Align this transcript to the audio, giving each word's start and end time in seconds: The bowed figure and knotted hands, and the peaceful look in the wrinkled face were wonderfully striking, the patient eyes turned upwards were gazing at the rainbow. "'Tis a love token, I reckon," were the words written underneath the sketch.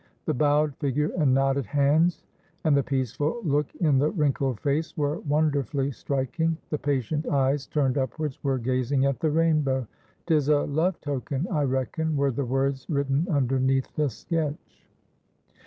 The 0.25 0.33
bowed 0.33 0.75
figure 0.77 1.11
and 1.15 1.31
knotted 1.35 1.67
hands, 1.67 2.23
and 2.63 2.75
the 2.75 2.81
peaceful 2.81 3.39
look 3.43 3.75
in 3.75 3.99
the 3.99 4.09
wrinkled 4.09 4.59
face 4.59 4.97
were 4.97 5.19
wonderfully 5.19 5.91
striking, 5.91 6.57
the 6.71 6.79
patient 6.79 7.27
eyes 7.27 7.67
turned 7.67 7.99
upwards 7.99 8.43
were 8.43 8.57
gazing 8.57 9.05
at 9.05 9.19
the 9.19 9.29
rainbow. 9.29 9.85
"'Tis 10.25 10.49
a 10.49 10.61
love 10.61 10.99
token, 11.01 11.47
I 11.51 11.65
reckon," 11.65 12.15
were 12.17 12.31
the 12.31 12.45
words 12.45 12.87
written 12.89 13.27
underneath 13.29 13.95
the 13.95 14.09
sketch. 14.09 14.81